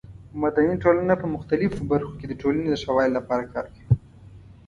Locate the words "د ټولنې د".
2.27-2.75